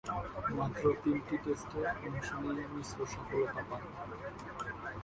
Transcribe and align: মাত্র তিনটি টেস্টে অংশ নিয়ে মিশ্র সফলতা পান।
মাত্র 0.57 0.83
তিনটি 1.03 1.35
টেস্টে 1.43 1.79
অংশ 2.07 2.27
নিয়ে 2.43 2.65
মিশ্র 2.73 2.99
সফলতা 3.13 3.61
পান। 3.69 3.81